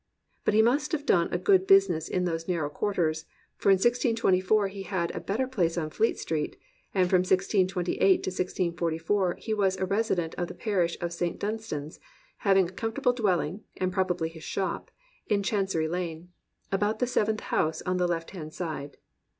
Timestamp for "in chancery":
15.27-15.87